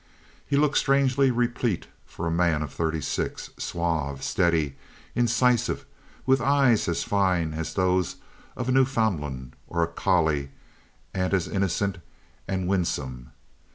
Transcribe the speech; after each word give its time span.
He 0.47 0.57
looked 0.57 0.79
strangely 0.79 1.29
replete 1.29 1.85
for 2.07 2.25
a 2.25 2.31
man 2.31 2.63
of 2.63 2.73
thirty 2.73 3.01
six—suave, 3.01 4.23
steady, 4.23 4.75
incisive, 5.13 5.85
with 6.25 6.41
eyes 6.41 6.87
as 6.87 7.03
fine 7.03 7.53
as 7.53 7.75
those 7.75 8.15
of 8.57 8.67
a 8.69 8.71
Newfoundland 8.71 9.55
or 9.67 9.83
a 9.83 9.87
Collie 9.87 10.49
and 11.13 11.35
as 11.35 11.47
innocent 11.47 11.99
and 12.47 12.67
winsome. 12.67 13.29